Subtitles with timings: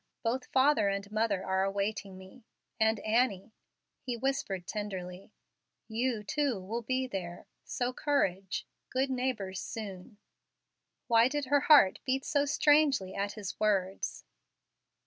[0.23, 2.43] Both father and mother are awaiting me
[2.79, 3.53] and, Annie,"
[4.01, 5.31] he whispered, tenderly,
[5.87, 7.45] "you, too, will be there.
[7.65, 8.65] So, courage!
[8.89, 10.17] 'Good neighbors,' soon."
[11.05, 14.23] Why did her heart beat so strangely at his words?